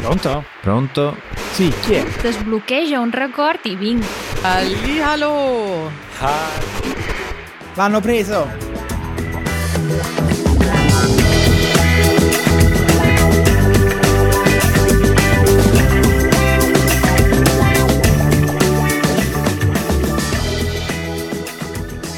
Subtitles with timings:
[0.00, 0.44] Pronto?
[0.62, 1.16] Pronto?
[1.52, 2.06] Sì, chi è?
[2.30, 4.04] Sbloccheggia un record i vinc.
[4.42, 5.90] Allihalo!
[7.74, 8.48] L'hanno preso!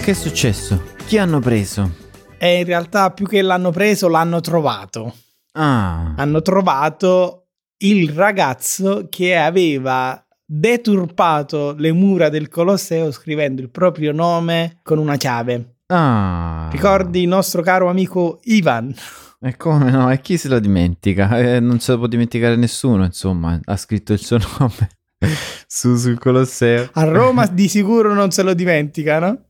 [0.03, 0.83] Che è successo?
[1.07, 1.91] Chi hanno preso?
[2.39, 5.15] E in realtà più che l'hanno preso, l'hanno trovato.
[5.53, 7.42] Ah, Hanno trovato
[7.83, 15.17] il ragazzo che aveva deturpato le mura del Colosseo scrivendo il proprio nome con una
[15.17, 15.77] chiave.
[15.87, 16.69] ah.
[16.71, 18.95] Ricordi il nostro caro amico Ivan?
[19.41, 20.11] E come no?
[20.11, 21.37] E chi se lo dimentica?
[21.39, 23.59] Eh, non se lo può dimenticare nessuno, insomma.
[23.65, 24.89] Ha scritto il suo nome
[25.67, 26.91] su, sul Colosseo.
[26.93, 29.47] A Roma di sicuro non se lo dimenticano.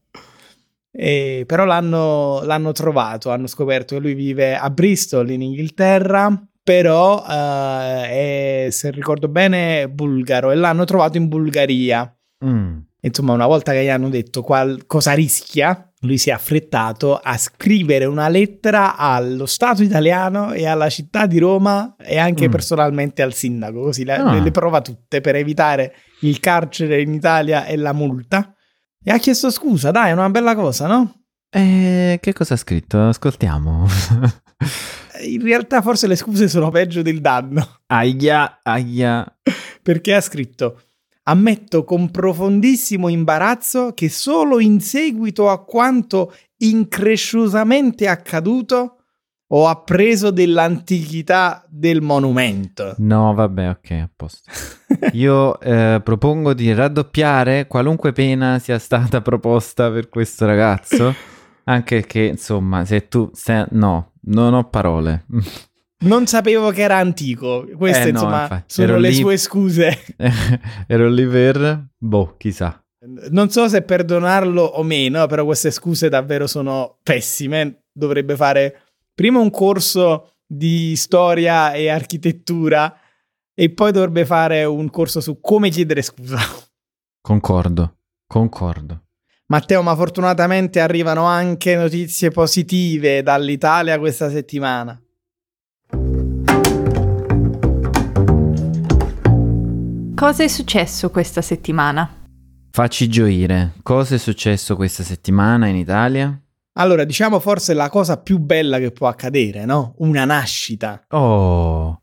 [0.90, 7.24] E, però l'hanno, l'hanno trovato, hanno scoperto che lui vive a Bristol in Inghilterra, però
[7.28, 12.14] eh, è, se ricordo bene, bulgaro e l'hanno trovato in Bulgaria.
[12.44, 12.78] Mm.
[13.04, 17.36] Insomma, una volta che gli hanno detto qual- cosa rischia, lui si è affrettato a
[17.36, 22.50] scrivere una lettera allo Stato italiano e alla città di Roma e anche Mm.
[22.50, 24.38] personalmente al sindaco, così le, Ah.
[24.40, 28.54] le prova tutte per evitare il carcere in Italia e la multa.
[29.04, 31.22] E ha chiesto scusa, dai, è una bella cosa, no?
[31.50, 33.00] E che cosa ha scritto?
[33.08, 33.86] Ascoltiamo.
[35.22, 39.38] In realtà forse le scuse sono peggio del danno, aia, aia.
[39.82, 40.80] perché ha scritto
[41.24, 48.96] Ammetto con profondissimo imbarazzo che solo in seguito a quanto incresciosamente accaduto
[49.54, 52.94] ho appreso dell'antichità del monumento.
[52.98, 54.50] No, vabbè, ok, a posto.
[55.12, 61.14] Io eh, propongo di raddoppiare qualunque pena sia stata proposta per questo ragazzo.
[61.64, 63.30] Anche che, insomma, se tu...
[63.32, 65.26] se- no, non ho parole.
[66.02, 67.64] Non sapevo che era antico.
[67.76, 70.04] Queste, Eh, no, insomma, infatti, sono le lì- sue scuse.
[70.88, 71.90] Ero lì per...
[71.96, 72.84] Boh, chissà.
[73.30, 77.84] Non so se perdonarlo o meno, però queste scuse davvero sono pessime.
[77.92, 78.80] Dovrebbe fare
[79.14, 82.92] prima un corso di storia e architettura
[83.54, 86.38] e poi dovrebbe fare un corso su come chiedere scusa.
[87.20, 89.02] Concordo, concordo.
[89.52, 94.98] Matteo, ma fortunatamente arrivano anche notizie positive dall'Italia questa settimana.
[100.14, 102.10] Cosa è successo questa settimana?
[102.70, 103.74] Facci gioire.
[103.82, 106.34] Cosa è successo questa settimana in Italia?
[106.78, 109.92] Allora, diciamo forse la cosa più bella che può accadere, no?
[109.98, 111.04] Una nascita.
[111.10, 112.01] Oh,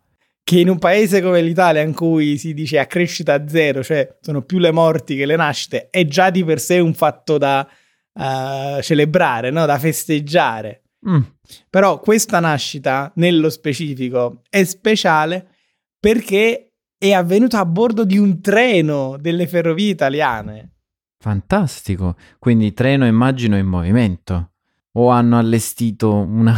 [0.50, 4.42] che in un paese come l'Italia in cui si dice a crescita zero, cioè sono
[4.42, 7.70] più le morti che le nascite, è già di per sé un fatto da
[8.16, 9.68] eh, celebrare, no?
[9.68, 10.86] da festeggiare.
[11.08, 11.20] mm,
[11.70, 15.50] Però questa nascita, nello specifico, è speciale
[16.00, 20.78] perché è avvenuta a bordo di un treno delle ferrovie italiane.
[21.20, 22.16] fantastico.
[22.40, 24.54] Quindi treno immagino in movimento.
[24.94, 26.56] O hanno allestito una,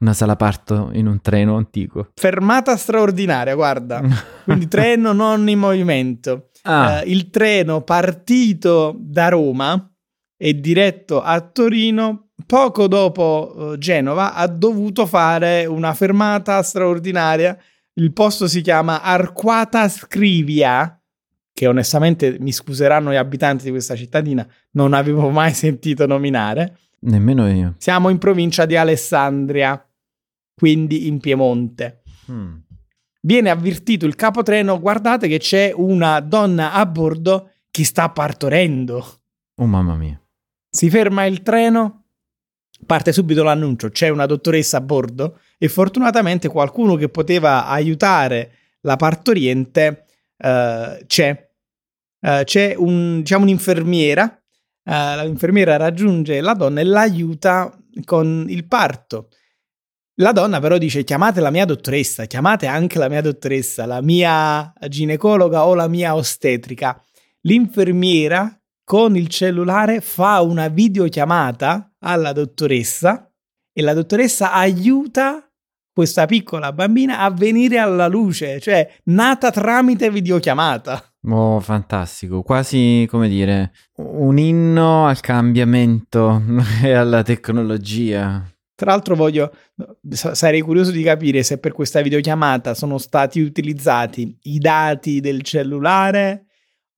[0.00, 2.10] una sala parto in un treno antico?
[2.14, 4.02] Fermata straordinaria, guarda.
[4.44, 6.50] Quindi treno non in movimento.
[6.62, 9.90] ah, Eh, il treno partito da Roma
[10.36, 17.56] e diretto a Torino, poco dopo eh, Genova, ha dovuto fare una fermata straordinaria.
[17.94, 21.00] Il posto si chiama Arquata Scrivia,
[21.52, 26.78] che onestamente mi scuseranno gli abitanti di questa cittadina, non avevo mai sentito nominare.
[27.00, 27.74] Nemmeno io.
[27.78, 29.82] Siamo in provincia di Alessandria,
[30.54, 32.56] quindi in Piemonte Mm.
[33.22, 39.20] viene avvertito il capotreno, guardate che c'è una donna a bordo che sta partorendo.
[39.56, 40.20] Oh mamma mia.
[40.68, 42.04] Si ferma il treno,
[42.84, 48.96] parte subito l'annuncio, c'è una dottoressa a bordo e fortunatamente qualcuno che poteva aiutare la
[48.96, 50.04] partoriente
[50.36, 51.50] eh, c'è.
[52.20, 54.42] Eh, c'è un, diciamo, un'infermiera,
[54.88, 59.28] l'infermiera raggiunge la donna e l'aiuta con il parto.
[60.20, 64.72] La donna però dice chiamate la mia dottoressa, chiamate anche la mia dottoressa, la mia
[64.88, 67.00] ginecologa o la mia ostetrica.
[67.42, 68.52] L'infermiera
[68.82, 73.30] con il cellulare fa una videochiamata alla dottoressa
[73.72, 75.48] e la dottoressa aiuta
[75.92, 81.07] questa piccola bambina a venire alla luce, cioè nata tramite videochiamata.
[81.22, 82.42] Oh, fantastico.
[82.42, 86.42] Quasi, come dire, un inno al cambiamento
[86.82, 88.46] e alla tecnologia.
[88.74, 89.52] Tra l'altro voglio,
[90.08, 95.42] sa- sarei curioso di capire se per questa videochiamata sono stati utilizzati i dati del
[95.42, 96.46] cellulare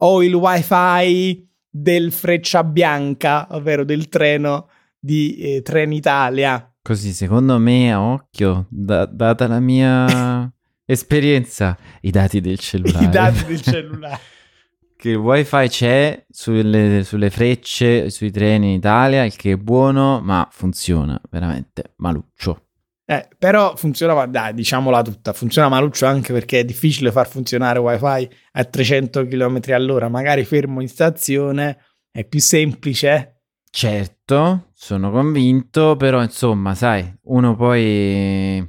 [0.03, 4.69] o il wifi del Freccia Bianca, ovvero del treno
[4.99, 6.71] di eh, Trenitalia.
[6.83, 10.53] Così, secondo me, a occhio, da- data la mia
[10.91, 13.05] Esperienza, i dati del cellulare.
[13.07, 14.21] I dati del cellulare.
[14.97, 20.21] che il wifi c'è sulle, sulle frecce, sui treni in Italia, il che è buono,
[20.21, 22.67] ma funziona veramente maluccio.
[23.07, 28.29] Eh, però funziona, dai, diciamola tutta, funziona maluccio anche perché è difficile far funzionare wifi
[28.53, 31.79] a 300 km all'ora, magari fermo in stazione,
[32.11, 33.43] è più semplice.
[33.71, 38.69] Certo, sono convinto, però insomma, sai, uno poi,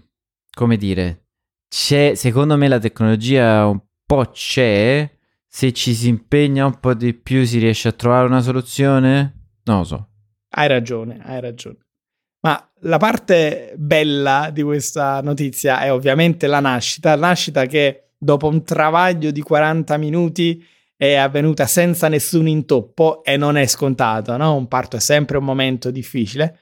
[0.53, 1.21] come dire,
[1.71, 5.09] c'è, secondo me la tecnologia un po' c'è,
[5.47, 9.51] se ci si impegna un po' di più si riesce a trovare una soluzione?
[9.63, 10.09] Non lo so.
[10.49, 11.77] Hai ragione, hai ragione.
[12.41, 18.49] Ma la parte bella di questa notizia è ovviamente la nascita, la nascita che dopo
[18.49, 20.61] un travaglio di 40 minuti
[20.97, 24.55] è avvenuta senza nessun intoppo e non è scontato, no?
[24.55, 26.59] Un parto è sempre un momento difficile.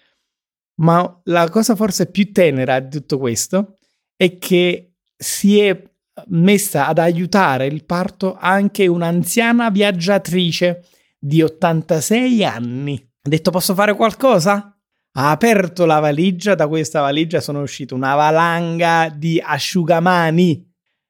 [0.82, 3.78] Ma la cosa forse più tenera di tutto questo
[4.16, 4.89] è che
[5.22, 5.84] si è
[6.28, 10.86] messa ad aiutare il parto anche un'anziana viaggiatrice
[11.20, 12.96] di 86 anni.
[12.96, 14.74] Ha detto posso fare qualcosa?
[15.12, 20.66] Ha aperto la valigia, da questa valigia sono uscita una valanga di asciugamani,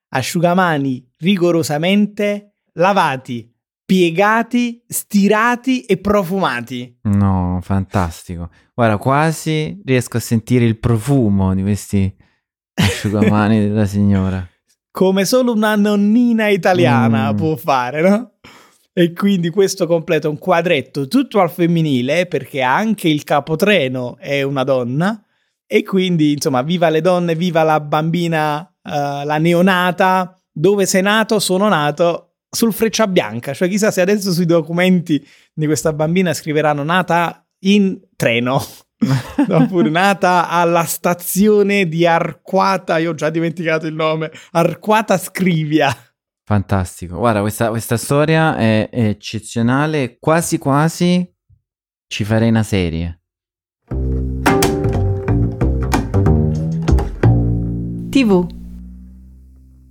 [0.09, 3.53] asciugamani rigorosamente lavati,
[3.85, 6.97] piegati, stirati e profumati.
[7.03, 8.49] No, fantastico.
[8.73, 12.15] Guarda, quasi riesco a sentire il profumo di questi
[12.83, 14.47] asciugamani della signora.
[14.91, 17.35] Come solo una nonnina italiana Mm.
[17.35, 18.31] può fare, no?
[18.91, 24.63] E quindi questo completa un quadretto tutto al femminile perché anche il capotreno è una
[24.63, 25.23] donna
[25.65, 31.39] e quindi insomma viva le donne, viva la bambina, eh, la neonata, dove sei nato,
[31.39, 35.23] sono nato sul freccia bianca, cioè chissà se adesso sui documenti
[35.53, 38.59] di questa bambina scriveranno nata in treno.
[39.49, 45.95] Oppure nata alla stazione di Arquata, io ho già dimenticato il nome, Arquata Scrivia.
[46.43, 47.17] Fantastico.
[47.17, 50.17] Guarda, questa, questa storia è, è eccezionale.
[50.19, 51.31] Quasi quasi
[52.07, 53.21] ci farei una serie.
[58.09, 58.47] TV.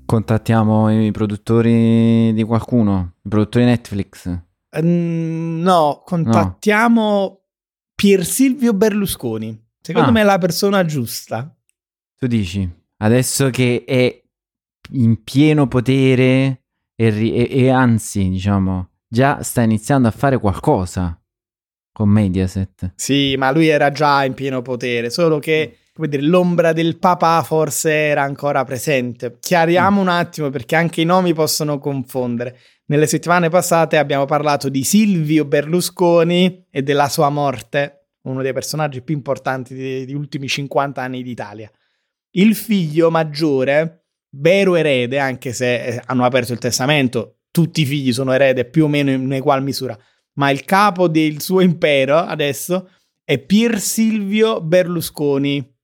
[0.04, 4.28] Contattiamo i produttori di qualcuno, i produttori Netflix.
[4.82, 7.37] Mm, no, contattiamo
[8.00, 9.60] Pier Silvio Berlusconi.
[9.80, 10.12] Secondo Ah.
[10.12, 11.52] me è la persona giusta.
[12.16, 12.68] Tu dici,
[12.98, 14.22] adesso che è
[14.92, 16.62] in pieno potere
[16.94, 21.20] e, ri- e- e anzi, diciamo, già sta iniziando a fare qualcosa
[21.92, 22.92] con Mediaset.
[22.94, 27.42] Sì, ma lui era già in pieno potere, solo che come dire, l'ombra del papà
[27.42, 29.38] forse era ancora presente.
[29.40, 32.56] Chiariamo un attimo perché anche i nomi possono confondere.
[32.90, 39.02] Nelle settimane passate abbiamo parlato di Silvio Berlusconi e della sua morte, uno dei personaggi
[39.02, 41.70] più importanti degli ultimi 50 anni d'Italia.
[42.30, 48.10] Il figlio maggiore, vero erede, anche se eh, hanno aperto il testamento, tutti i figli
[48.10, 49.94] sono erede più o meno in egual misura,
[50.36, 52.88] ma il capo del suo impero adesso
[53.22, 55.76] è Pier Silvio Berlusconi.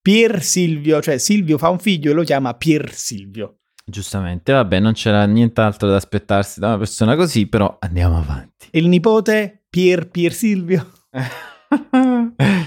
[0.00, 3.58] Pier Silvio, cioè Silvio fa un figlio e lo chiama Pier Silvio.
[3.84, 8.68] Giustamente, vabbè, non c'era nient'altro da aspettarsi da una persona così, però andiamo avanti.
[8.70, 10.90] Il nipote Pier Pier Silvio.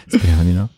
[0.07, 0.69] Speriamo di no.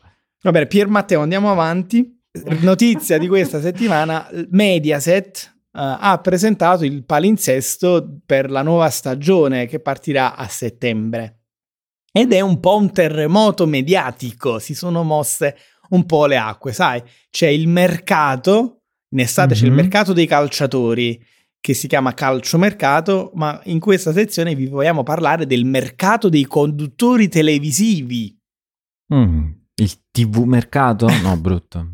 [0.41, 2.21] Va bene, Pier Matteo, andiamo avanti.
[2.59, 9.79] Notizia di questa settimana, Mediaset eh, ha presentato il palinsesto per la nuova stagione che
[9.79, 11.41] partirà a settembre.
[12.11, 15.56] Ed è un po' un terremoto mediatico, si sono mosse
[15.89, 17.01] un po' le acque, sai?
[17.29, 18.76] C'è il mercato,
[19.09, 19.76] in estate c'è il Mhm.
[19.78, 21.23] mercato dei calciatori
[21.59, 27.28] che si chiama calciomercato, ma in questa sezione vi vogliamo parlare del mercato dei conduttori
[27.28, 28.37] televisivi.
[29.14, 31.07] Mm, il TV mercato?
[31.21, 31.90] No, brutto.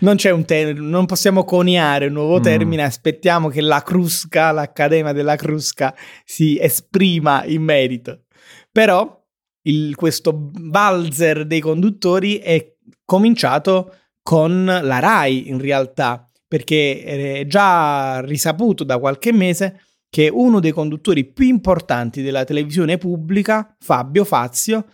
[0.00, 2.42] Non c'è un te- non possiamo coniare un nuovo Mm.
[2.42, 5.94] termine, aspettiamo che la Crusca, l'Accademia della Crusca,
[6.24, 8.24] si esprima in merito.
[8.70, 9.20] Però
[9.62, 17.02] il- questo valzer dei conduttori è cominciato con la RAI in realtà, perché
[17.40, 19.80] è già risaputo da qualche mese
[20.10, 24.84] che uno dei conduttori più importanti della televisione pubblica, Fabio Fazio,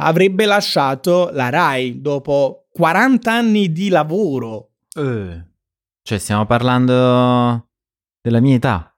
[0.00, 4.70] avrebbe lasciato la RAI dopo 40 anni di lavoro.
[4.98, 5.44] Eh,
[6.02, 7.68] Cioè, stiamo parlando
[8.20, 8.92] della mia età.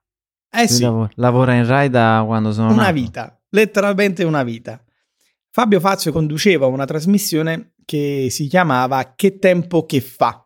[0.51, 2.95] Eh Lui sì, lav- lavora in Rai da quando sono una nato.
[2.95, 4.83] vita, letteralmente una vita.
[5.51, 10.43] Fabio Fazio conduceva una trasmissione che si chiamava Che tempo che fa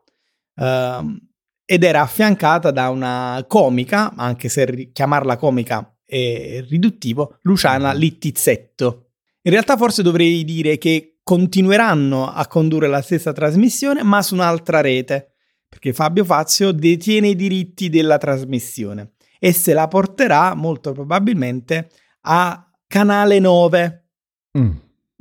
[0.56, 1.18] Ehm,
[1.64, 9.12] ed era affiancata da una comica, anche se chiamarla comica è riduttivo, Luciana Littizzetto.
[9.42, 14.80] In realtà forse dovrei dire che continueranno a condurre la stessa trasmissione, ma su un'altra
[14.80, 15.34] rete,
[15.68, 21.88] perché Fabio Fazio detiene i diritti della trasmissione e se la porterà molto probabilmente
[22.22, 23.96] a Canale 9,
[24.58, 24.70] Mm.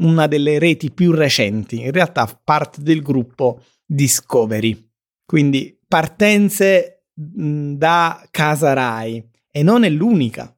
[0.01, 4.89] una delle reti più recenti, in realtà parte del gruppo Discovery.
[5.25, 9.21] Quindi partenze da Casa Rai
[9.51, 10.55] e non è l'unica.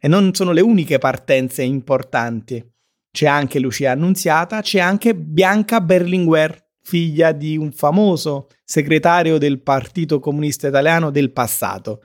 [0.00, 2.66] E non sono le uniche partenze importanti.
[3.12, 10.20] C'è anche Lucia Annunziata, c'è anche Bianca Berlinguer, figlia di un famoso segretario del Partito
[10.20, 12.02] Comunista Italiano del passato.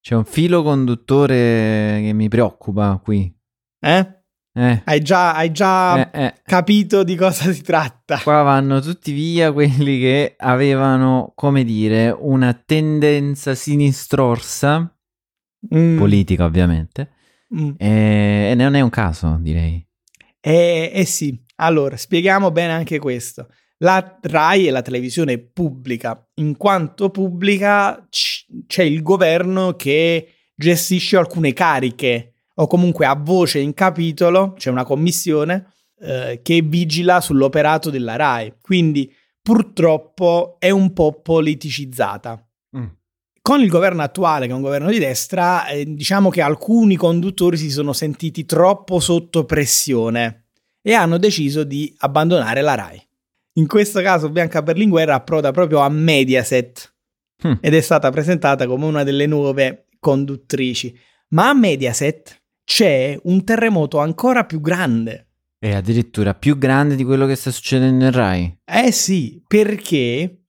[0.00, 3.30] C'è un filo conduttore che mi preoccupa qui.
[3.78, 4.23] Eh?
[4.56, 6.34] Eh, Hai già, hai già eh, eh.
[6.44, 8.20] capito di cosa si tratta?
[8.20, 14.88] Qua vanno tutti via quelli che avevano, come dire, una tendenza sinistrorsa,
[15.74, 17.12] Mm, politica ovviamente,
[17.54, 17.70] mm.
[17.78, 19.82] e, e non è un caso, direi.
[20.40, 23.48] Eh, eh sì, allora spieghiamo bene anche questo.
[23.78, 31.16] La RAI è la televisione pubblica, in quanto pubblica c- c'è il governo che gestisce
[31.16, 37.90] alcune cariche o comunque ha voce in capitolo, c'è una commissione eh, che vigila sull'operato
[37.90, 42.46] della RAI, quindi purtroppo è un po' politicizzata.
[42.76, 42.86] Mm.
[43.42, 47.56] Con il governo attuale, che è un governo di destra, eh, diciamo che alcuni conduttori
[47.56, 50.46] si sono sentiti troppo sotto pressione
[50.80, 53.06] e hanno deciso di abbandonare la RAI.
[53.56, 56.94] In questo caso Bianca Berlinguer approda proprio a Mediaset
[57.44, 57.58] Hm.
[57.60, 60.98] ed è stata presentata come una delle nuove conduttrici.
[61.28, 65.28] Ma a Mediaset c'è un terremoto ancora più grande.
[65.58, 68.58] È addirittura più grande di quello che sta succedendo in Rai.
[68.64, 70.44] Eh sì, perché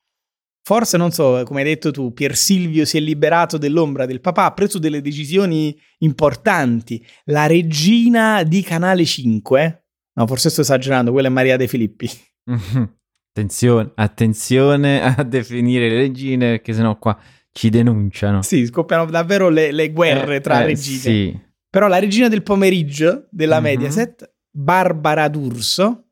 [0.62, 4.46] forse non so, come hai detto tu, Pier Silvio si è liberato dell'ombra del papà,
[4.46, 7.06] ha preso delle decisioni importanti.
[7.26, 12.10] La regina di Canale 5, no, forse sto esagerando, quella è Maria De Filippi.
[12.46, 12.94] Mhm.
[13.32, 17.18] Attenzione, attenzione a definire le regine perché sennò qua
[17.52, 18.42] ci denunciano.
[18.42, 21.00] Sì, scoppiano davvero le, le guerre Eh, tra eh, regine.
[21.00, 21.40] Sì.
[21.76, 23.64] Però la regina del pomeriggio della Mhm.
[23.64, 26.06] Mediaset, Barbara D'Urso,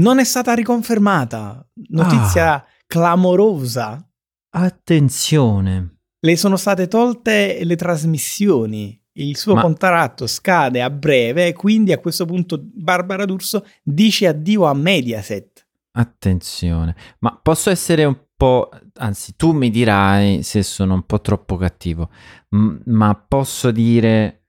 [0.00, 1.66] non è stata riconfermata.
[1.88, 2.66] Notizia Ah.
[2.86, 4.06] clamorosa.
[4.50, 5.96] Attenzione.
[6.20, 9.00] Le sono state tolte le trasmissioni.
[9.14, 14.26] Il suo Ma- contratto scade a breve e quindi a questo punto Barbara D'Urso dice
[14.26, 15.66] addio a Mediaset.
[15.92, 16.94] Attenzione.
[17.20, 18.68] Ma posso essere un po'...
[18.96, 22.10] Anzi, tu mi dirai se sono un po' troppo cattivo,
[22.50, 24.41] m- ma posso dire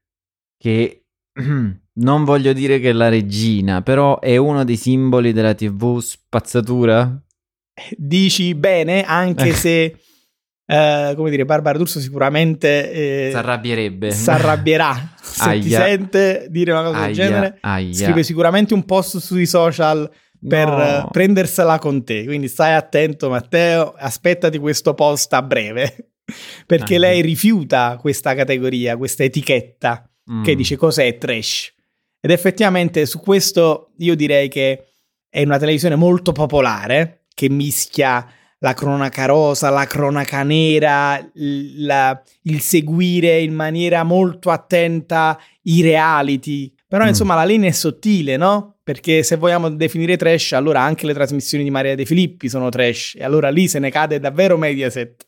[0.64, 1.04] che...
[1.96, 7.22] Non voglio dire che è la regina, però è uno dei simboli della TV spazzatura?
[7.96, 9.96] Dici bene, anche se,
[10.66, 14.10] eh, come dire, Barbara D'Urso sicuramente eh, Si arrabbierebbe.
[14.10, 15.82] si arrabbierà se ti Aia.
[15.86, 17.58] sente dire una cosa del Aia, genere.
[17.62, 17.94] aia.
[17.94, 20.10] Scrive sicuramente un post sui social
[20.48, 20.82] per No.
[20.84, 22.26] eh, prendersela con te.
[22.26, 23.94] Quindi stai attento, Matteo.
[23.96, 26.14] Aspettati questo post a breve.
[26.66, 27.00] Perché Ah.
[27.00, 30.08] lei rifiuta questa categoria, questa etichetta
[30.44, 30.56] che Mm.
[30.56, 31.74] dice cos'è trash.
[32.22, 34.86] Ed effettivamente su questo io direi che
[35.30, 38.26] è una televisione molto popolare che mischia
[38.60, 45.82] la cronaca rosa, la cronaca nera, il, la- il seguire in maniera molto attenta i
[45.82, 46.74] reality.
[46.88, 47.08] Però Mm.
[47.10, 48.78] insomma la linea è sottile, no?
[48.84, 53.16] Perché se vogliamo definire trash, allora anche le trasmissioni di Maria De Filippi sono trash.
[53.18, 55.26] E allora lì se ne cade davvero Mediaset.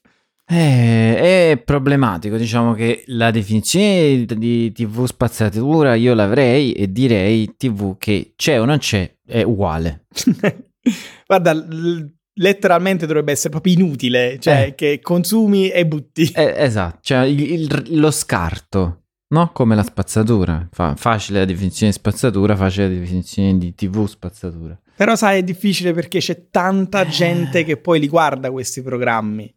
[0.48, 7.98] Eh, è problematico, diciamo che la definizione di TV spazzatura io l'avrei e direi TV
[7.98, 10.06] che c'è o non c'è è uguale.
[11.26, 14.76] Guarda, l- letteralmente dovrebbe essere proprio inutile, cioè Eh.
[14.76, 16.32] che consumi e butti.
[16.36, 19.50] Eh, esatto, cioè il- il- lo scarto, no?
[19.52, 20.68] Come la spazzatura.
[20.72, 24.80] Fa- facile la definizione di spazzatura, facile la definizione di TV spazzatura.
[24.96, 29.52] Però sai, è difficile perché c'è tanta gente che poi li guarda questi programmi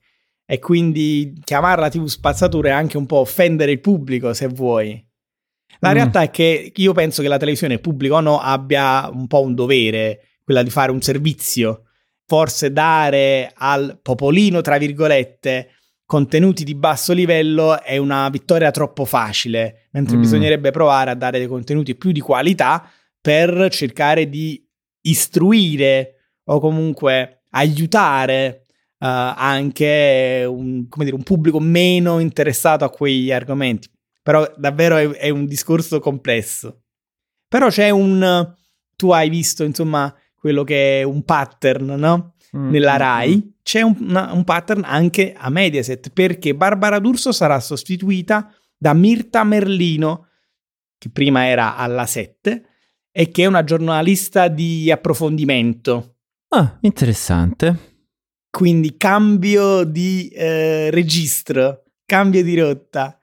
[0.51, 4.93] e quindi chiamarla TV spazzatura è anche un po' offendere il pubblico, se vuoi.
[5.81, 5.93] La Mm.
[5.93, 9.55] realtà è che io penso che la televisione pubblica o no abbia un po' un
[9.55, 11.83] dovere, quella di fare un servizio,
[12.25, 15.69] forse dare al popolino, tra virgolette,
[16.07, 20.21] contenuti di basso livello è una vittoria troppo facile, mentre Mm.
[20.21, 22.91] bisognerebbe provare a dare dei contenuti più di qualità
[23.21, 24.67] per cercare di
[25.03, 26.15] istruire
[26.45, 28.63] o comunque aiutare
[29.07, 33.89] anche un, come dire, un pubblico meno interessato a quegli argomenti.
[34.23, 36.83] Però davvero è, è un discorso complesso.
[37.49, 38.55] Però c'è un...
[38.97, 42.35] Tu hai visto, insomma, quello che è un pattern, no?
[42.57, 47.31] Mm, Nella mm, RAI c'è un, una- un pattern anche a Mediaset perché Barbara D'Urso
[47.33, 50.27] sarà sostituita da Mirta Merlino,
[50.97, 52.65] che prima era alla 7
[53.11, 56.17] e che è una giornalista di approfondimento.
[56.49, 57.88] Ah, interessante.
[58.51, 63.19] Quindi cambio di eh, registro, cambio di rotta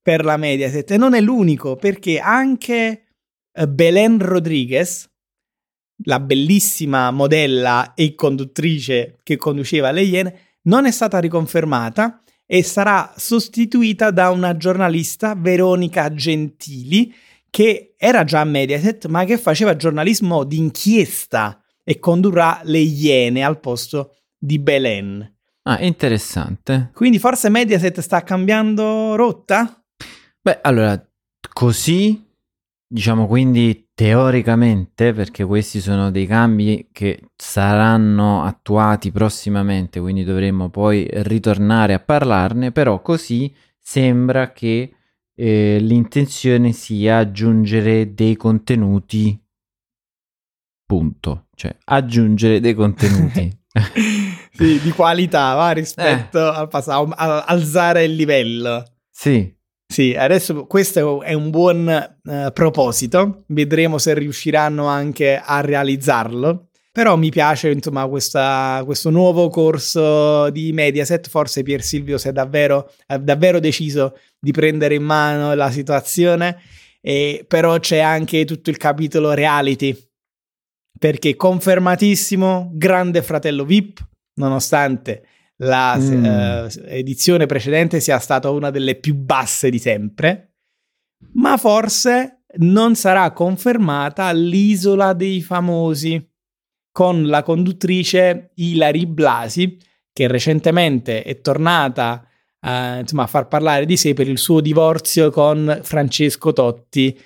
[0.00, 0.90] per la Mediaset.
[0.90, 3.04] E non è l'unico, perché anche
[3.52, 5.08] eh, Belen Rodriguez,
[6.04, 13.14] la bellissima modella e conduttrice che conduceva le Iene, non è stata riconfermata e sarà
[13.16, 17.14] sostituita da una giornalista, Veronica Gentili,
[17.48, 23.60] che era già a Mediaset, ma che faceva giornalismo d'inchiesta e condurrà le Iene al
[23.60, 25.36] posto di Belen.
[25.62, 26.90] Ah, interessante.
[26.92, 29.84] Quindi forse Mediaset sta cambiando rotta?
[30.40, 31.00] Beh, allora,
[31.52, 32.20] così,
[32.84, 41.06] diciamo quindi teoricamente, perché questi sono dei cambi che saranno attuati prossimamente, quindi dovremmo poi
[41.08, 44.92] ritornare a parlarne, però così sembra che
[45.36, 49.40] eh, l'intenzione sia aggiungere dei contenuti,
[50.84, 53.60] punto, cioè aggiungere dei contenuti.
[54.52, 56.56] sì, di qualità va, rispetto eh.
[56.56, 58.84] al passato, a, alzare il livello.
[59.10, 59.54] Sì.
[59.86, 66.68] Sì, adesso questo è un buon uh, proposito, vedremo se riusciranno anche a realizzarlo.
[66.90, 72.32] Però mi piace insomma questa, questo nuovo corso di Mediaset, forse Pier Silvio si è
[72.32, 76.58] davvero, ha davvero deciso di prendere in mano la situazione,
[77.00, 79.96] e, però c'è anche tutto il capitolo reality,
[80.98, 86.24] perché confermatissimo, grande fratello VIP, nonostante la mm.
[86.24, 90.54] uh, edizione precedente sia stata una delle più basse di sempre,
[91.34, 96.28] ma forse non sarà confermata l'isola dei famosi
[96.90, 99.78] con la conduttrice Ilari Blasi
[100.12, 102.26] che recentemente è tornata
[102.60, 107.18] uh, insomma, a far parlare di sé per il suo divorzio con Francesco Totti,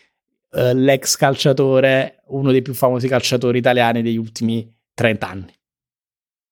[0.52, 5.55] uh, l'ex calciatore, uno dei più famosi calciatori italiani degli ultimi 30 anni.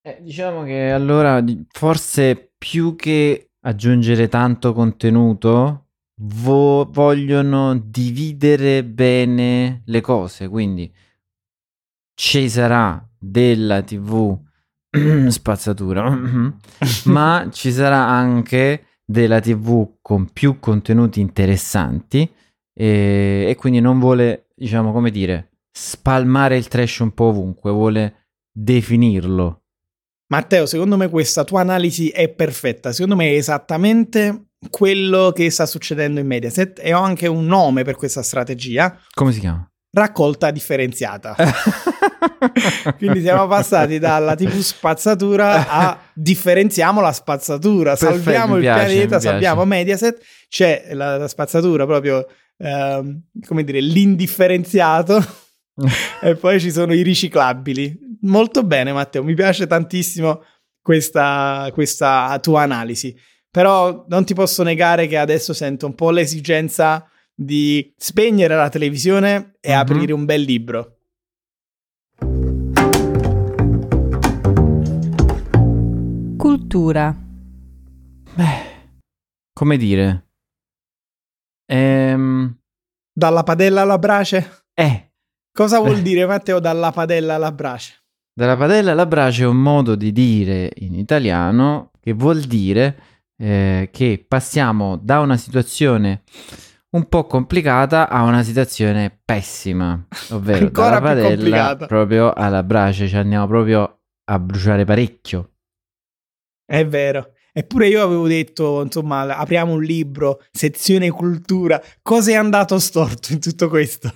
[0.06, 10.02] Eh, diciamo che allora forse più che aggiungere tanto contenuto, vo- vogliono dividere bene le
[10.02, 10.92] cose, quindi
[12.14, 14.38] ci sarà della TV
[15.28, 16.10] spazzatura,
[17.06, 22.30] ma ci sarà anche della TV con più contenuti interessanti
[22.74, 28.26] e, e quindi non vuole, diciamo, come dire, spalmare il trash un po' ovunque, vuole
[28.52, 29.63] definirlo
[30.34, 32.90] Matteo, secondo me questa tua analisi è perfetta.
[32.90, 37.84] Secondo me è esattamente quello che sta succedendo in Mediaset e ho anche un nome
[37.84, 38.98] per questa strategia.
[39.12, 39.64] Come si chiama?
[39.92, 41.36] Raccolta differenziata.
[42.98, 49.20] Quindi siamo passati dalla TV spazzatura a differenziamo la spazzatura, Perfetto, salviamo il piace, pianeta,
[49.20, 55.24] salviamo Mediaset, c'è la, la spazzatura proprio, ehm, come dire, l'indifferenziato
[56.20, 58.13] e poi ci sono i riciclabili.
[58.24, 60.42] Molto bene, Matteo, mi piace tantissimo
[60.80, 63.14] questa, questa tua analisi.
[63.50, 69.56] Però non ti posso negare che adesso sento un po' l'esigenza di spegnere la televisione
[69.60, 69.78] e uh-huh.
[69.78, 70.98] aprire un bel libro.
[76.36, 77.16] Cultura.
[78.34, 78.90] Beh,
[79.52, 80.28] come dire?
[81.66, 82.58] Ehm...
[83.16, 84.64] Dalla padella alla brace?
[84.74, 85.12] Eh,
[85.56, 88.03] Cosa vuol dire, Matteo, dalla padella alla brace?
[88.36, 92.98] Dalla padella alla brace è un modo di dire in italiano che vuol dire
[93.36, 96.24] eh, che passiamo da una situazione
[96.90, 103.46] un po' complicata a una situazione pessima, ovvero dalla padella proprio alla brace, ci andiamo
[103.46, 105.52] proprio a bruciare parecchio.
[106.64, 107.34] È vero.
[107.52, 111.80] Eppure io avevo detto, insomma, apriamo un libro, sezione cultura.
[112.02, 114.12] Cosa è andato storto in tutto questo?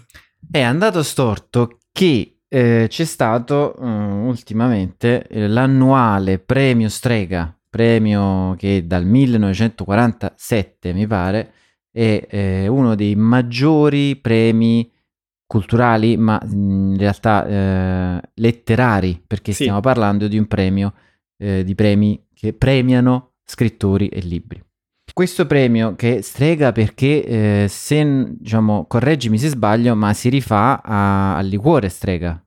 [0.51, 8.87] È andato storto che eh, c'è stato uh, ultimamente eh, l'annuale premio Strega, premio che
[8.87, 11.53] dal 1947 mi pare
[11.91, 14.91] è eh, uno dei maggiori premi
[15.47, 19.65] culturali, ma in realtà eh, letterari, perché sì.
[19.65, 20.95] stiamo parlando di un premio
[21.39, 24.63] eh, di premi che premiano scrittori e libri
[25.13, 31.37] questo premio che strega perché, eh, se, diciamo, correggimi se sbaglio, ma si rifà a,
[31.37, 32.43] al liquore strega.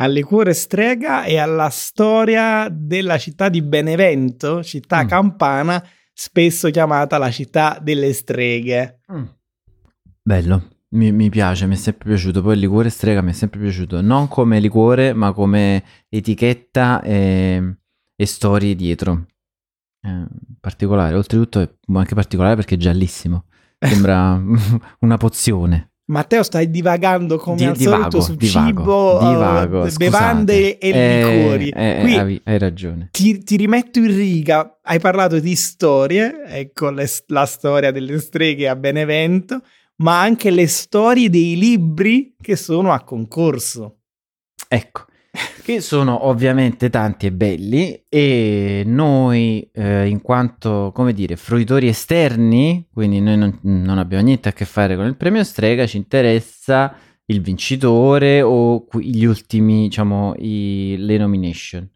[0.00, 5.08] Al liquore strega e alla storia della città di Benevento, città mm.
[5.08, 9.00] campana, spesso chiamata la città delle streghe.
[9.12, 9.24] Mm.
[10.22, 12.42] Bello, mi, mi, piace, mi è sempre piaciuto.
[12.42, 17.76] Poi il liquore strega mi è sempre piaciuto, non come liquore, ma come etichetta e,
[18.14, 19.26] e storie dietro.
[20.00, 20.26] Eh,
[20.60, 23.44] particolare, oltretutto è anche particolare perché è giallissimo.
[23.78, 24.40] Sembra
[25.00, 25.92] una pozione.
[26.08, 29.98] Matteo, stai divagando come Di- al divago, solito su divago, cibo, divago, eh, scusate.
[30.10, 31.68] bevande e Eh, liquori.
[31.68, 33.08] eh, Qui hai, hai ragione.
[33.10, 34.78] ti, ti rimetto in riga.
[34.82, 39.60] Hai parlato di storie, ecco le- la storia delle streghe a Benevento,
[39.96, 43.98] ma anche le storie dei libri che sono a concorso.
[44.66, 45.04] Ecco,
[45.68, 52.88] che sono ovviamente tanti e belli e noi eh, in quanto, come dire, fruitori esterni,
[52.90, 56.96] quindi noi non, non abbiamo niente a che fare con il premio Strega, ci interessa
[57.26, 61.86] il vincitore o gli ultimi, diciamo, i- le nomination.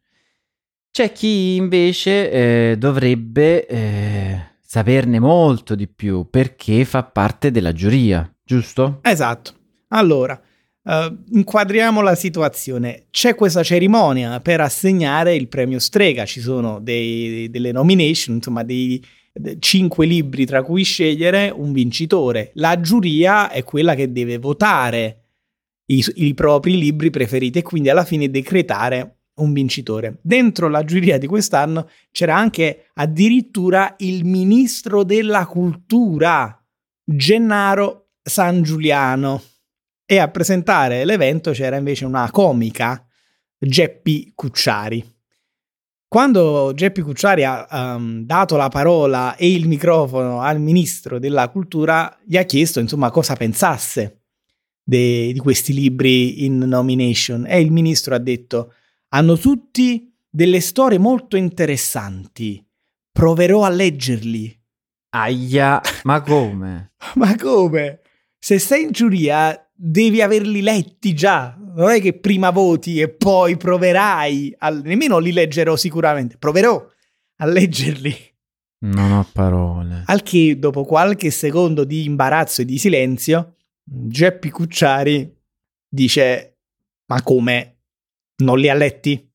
[0.91, 8.31] C'è chi invece eh, dovrebbe eh, saperne molto di più perché fa parte della giuria,
[8.45, 8.99] giusto?
[9.01, 9.55] Esatto.
[9.89, 10.39] Allora,
[10.85, 13.07] eh, inquadriamo la situazione.
[13.11, 16.25] C'è questa cerimonia per assegnare il premio Strega.
[16.25, 22.51] Ci sono dei- delle nomination, insomma, dei de- cinque libri tra cui scegliere un vincitore.
[22.55, 25.19] La giuria è quella che deve votare
[25.87, 30.19] i, i propri libri preferiti e quindi alla fine decretare un vincitore.
[30.23, 36.63] Dentro la giuria di quest'anno c'era anche addirittura il ministro della cultura,
[37.05, 39.43] Gennaro San Giuliano.
[40.13, 43.03] E a presentare l'evento c'era invece una comica,
[43.59, 45.03] Geppi Cucciari.
[46.07, 52.15] Quando Geppi Cucciari ha ehm, dato la parola e il microfono al ministro della cultura,
[52.27, 54.25] gli ha chiesto insomma cosa pensasse
[54.85, 58.75] de- di questi libri in nomination e il ministro ha detto
[59.15, 62.63] hanno tutti delle storie molto interessanti,
[63.11, 64.61] proverò a leggerli.
[65.09, 66.93] Aia, ma come?
[67.17, 68.01] Ma come?
[68.39, 71.59] Se sei in giuria devi averli letti già.
[71.59, 74.55] Non è che prima voti e poi proverai.
[74.59, 74.71] A...
[74.71, 76.37] Nemmeno li leggerò sicuramente.
[76.37, 76.87] Proverò
[77.37, 78.15] a leggerli.
[78.85, 80.05] Non ho parole.
[80.07, 85.35] Al che, dopo qualche secondo di imbarazzo e di silenzio, Geppi Cucciari
[85.89, 86.59] dice:
[87.07, 87.79] Ma come?
[88.43, 89.32] Non li ha letti?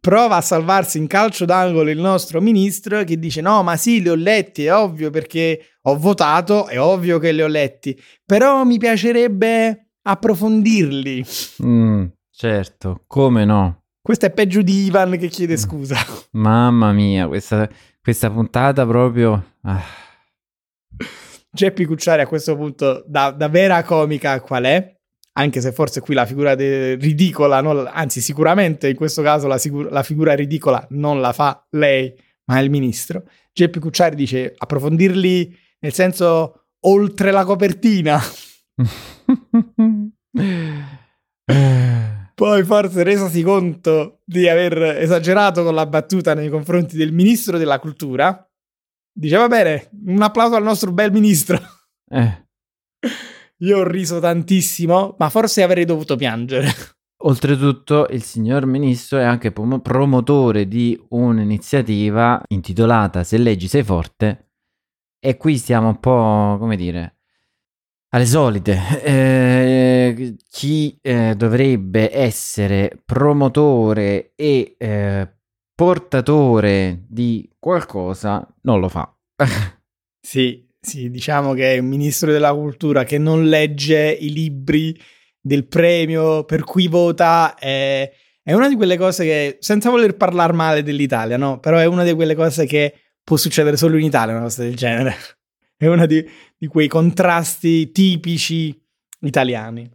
[0.00, 4.08] Prova a salvarsi in calcio d'angolo il nostro ministro che dice: No, ma sì, li
[4.08, 8.78] ho letti, è ovvio perché ho votato, è ovvio che li ho letti, però mi
[8.78, 11.24] piacerebbe approfondirli.
[11.64, 13.82] Mm, certo, come no?
[14.00, 15.56] Questo è peggio di Ivan che chiede Mm.
[15.56, 15.96] scusa.
[16.32, 17.68] Mamma mia, questa,
[18.02, 19.56] questa puntata proprio...
[19.62, 19.82] ah,
[21.52, 24.94] Geppi Cucciari a questo punto da, da vera comica qual è?
[25.32, 29.58] Anche se forse qui la figura de- ridicola, non- anzi sicuramente in questo caso la,
[29.58, 32.12] sigur- la figura ridicola non la fa lei,
[32.46, 33.24] ma il ministro.
[33.52, 38.18] Geppi Cucciari dice approfondirli nel senso oltre la copertina.
[42.34, 47.78] Poi forse resasi conto di aver esagerato con la battuta nei confronti del ministro della
[47.78, 48.48] cultura,
[49.12, 51.60] dice va bene, un applauso al nostro bel ministro.
[52.08, 52.46] Eh,
[53.62, 56.68] Io ho riso tantissimo, ma forse avrei dovuto piangere.
[57.22, 64.52] Oltretutto, il signor ministro è anche pom- promotore di un'iniziativa intitolata Se leggi sei forte.
[65.22, 67.18] E qui stiamo un po', come dire,
[68.14, 69.02] alle solite.
[69.02, 75.28] Eh, chi eh, dovrebbe essere promotore e eh,
[75.74, 79.14] portatore di qualcosa non lo fa.
[80.22, 84.98] Sì, sì, diciamo che è un ministro della cultura che non legge i libri
[85.38, 88.10] del premio per cui vota è,
[88.42, 91.60] è una di quelle cose che, senza voler parlare male dell'Italia, no?
[91.60, 94.74] Però è una di quelle cose che può succedere solo in Italia, una cosa del
[94.74, 95.14] genere.
[95.80, 96.22] È uno di,
[96.58, 98.78] di quei contrasti tipici
[99.20, 99.90] italiani.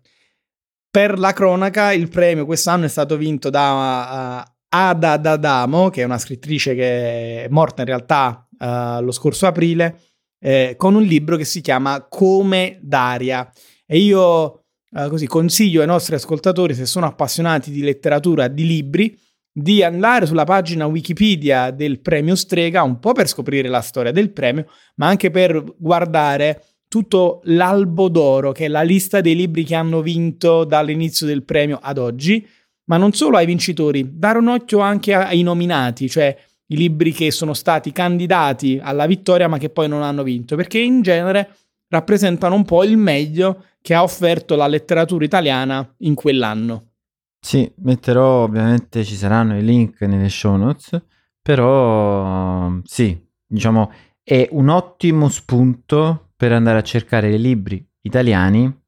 [0.89, 6.05] Per la cronaca, il premio quest'anno è stato vinto da uh, Ada D'Adamo, che è
[6.05, 9.99] una scrittrice che è morta in realtà uh, lo scorso aprile,
[10.45, 13.51] eh, con un libro che si chiama Come Daria.
[13.83, 19.17] E io uh, così consiglio ai nostri ascoltatori, se sono appassionati di letteratura, di libri,
[19.51, 24.31] di andare sulla pagina Wikipedia del premio Strega, un po' per scoprire la storia del
[24.31, 29.73] premio, ma anche per guardare tutto l'albo d'oro, che è la lista dei libri che
[29.73, 32.47] hanno vinto dall'inizio del premio ad oggi,
[32.85, 37.31] ma non solo ai vincitori, dare un occhio anche ai nominati, cioè i libri che
[37.31, 41.55] sono stati candidati alla vittoria ma che poi non hanno vinto, perché in genere
[41.87, 46.93] rappresentano un po' il meglio che ha offerto la letteratura italiana in quell'anno.
[47.39, 50.99] Sì, metterò ovviamente ci saranno i link nelle show notes,
[51.41, 53.91] però sì, diciamo
[54.23, 58.83] è un ottimo spunto per andare a cercare libri italiani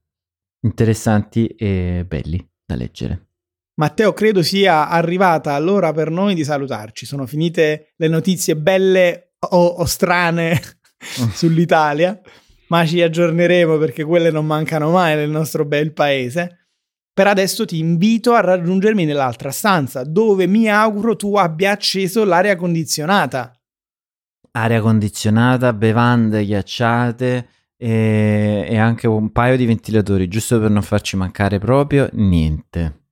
[0.62, 3.27] interessanti e belli da leggere.
[3.80, 7.06] Matteo, credo sia arrivata l'ora per noi di salutarci.
[7.06, 10.60] Sono finite le notizie belle o, o strane
[11.34, 12.20] sull'Italia.
[12.70, 16.70] ma ci aggiorneremo perché quelle non mancano mai nel nostro bel paese.
[17.14, 22.56] Per adesso ti invito a raggiungermi nell'altra stanza, dove mi auguro tu abbia acceso l'aria
[22.56, 23.52] condizionata.
[24.52, 31.16] Aria condizionata, bevande ghiacciate e, e anche un paio di ventilatori, giusto per non farci
[31.16, 33.07] mancare proprio niente.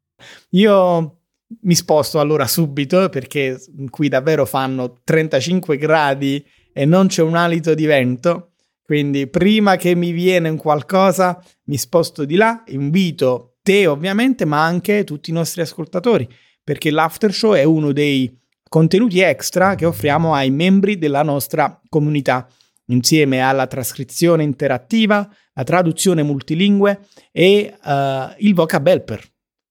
[0.52, 1.20] Io
[1.62, 7.74] mi sposto allora subito perché qui davvero fanno 35 gradi e non c'è un alito
[7.74, 8.52] di vento.
[8.84, 14.64] Quindi prima che mi viene un qualcosa mi sposto di là, invito te ovviamente, ma
[14.64, 16.30] anche tutti i nostri ascoltatori,
[16.64, 22.48] perché l'after show è uno dei contenuti extra che offriamo ai membri della nostra comunità,
[22.88, 29.24] insieme alla trascrizione interattiva, la traduzione multilingue e uh, il vocab helper,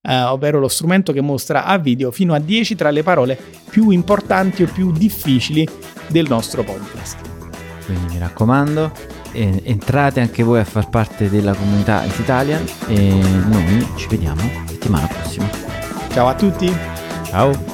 [0.05, 3.39] uh, ovvero lo strumento che mostra a video fino a 10 tra le parole
[3.69, 5.69] più importanti o più difficili
[6.09, 7.19] del nostro podcast.
[7.87, 8.93] Quindi mi raccomando,
[9.33, 15.07] eh, entrate anche voi a far parte della comunità Italian e noi ci vediamo settimana
[15.07, 15.49] prossima.
[16.11, 16.73] Ciao a tutti!
[17.25, 17.74] Ciao!